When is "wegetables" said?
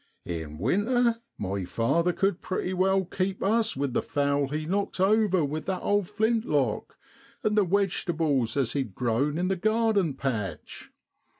7.63-8.57